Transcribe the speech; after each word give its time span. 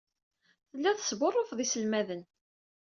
Tellid 0.69 0.95
tesbuṛṛufed 0.97 1.59
iselmaden. 1.65 2.21